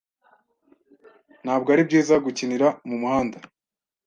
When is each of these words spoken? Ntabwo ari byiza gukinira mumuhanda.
Ntabwo 1.43 1.67
ari 1.73 1.81
byiza 1.89 2.15
gukinira 2.25 2.67
mumuhanda. 2.87 3.37